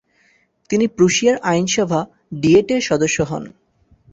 [0.69, 1.99] তিনি প্রুশিয়ার আইনসভা
[2.41, 3.43] ডিয়েটের সদস্য হন।